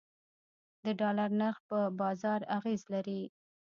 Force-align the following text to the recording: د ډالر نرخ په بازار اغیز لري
د 0.83 0.85
ډالر 0.99 1.29
نرخ 1.39 1.57
په 1.69 1.79
بازار 1.99 2.39
اغیز 2.57 2.81
لري 2.93 3.21